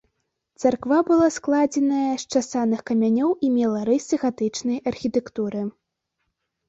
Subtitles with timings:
[0.61, 5.61] Царква была складзеная з часаных камянёў і мела рысы гатычнай архітэктуры.